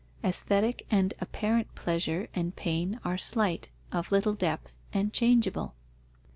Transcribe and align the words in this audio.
Aesthetic 0.23 0.87
and 0.89 1.13
apparent 1.19 1.75
pleasure 1.75 2.27
and 2.33 2.55
pain 2.55 2.99
are 3.05 3.19
slight, 3.19 3.69
of 3.91 4.11
little 4.11 4.33
depth, 4.33 4.75
and 4.91 5.13
changeable." 5.13 5.75